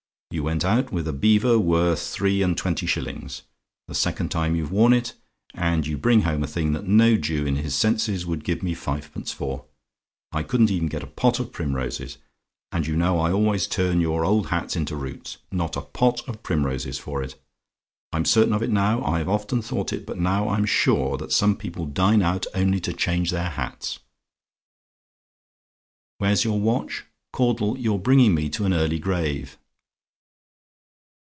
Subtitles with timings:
[0.33, 3.41] You went out with a beaver worth three and twenty shillings
[3.89, 5.13] the second time you've worn it
[5.53, 8.73] and you bring home a thing that no Jew in his senses would give me
[8.73, 9.65] fivepence for.
[10.31, 12.17] I couldn't even get a pot of primroses
[12.71, 16.41] and you know I always turn your old hats into roots not a pot of
[16.43, 17.35] primroses for it.
[18.13, 21.57] I'm certain of it now I've often thought it but now I'm sure that some
[21.57, 23.99] people dine out only to change their hats.
[26.21, 27.03] "WHERE'S YOUR WATCH?
[27.33, 29.57] "Caudle, you're bringing me to an early grave!"